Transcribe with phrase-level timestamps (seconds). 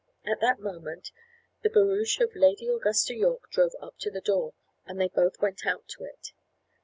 [0.25, 1.11] At that moment,
[1.61, 5.63] the barouche of Lady Augusta Yorke drove up to the door, and they both went
[5.63, 6.31] out to it.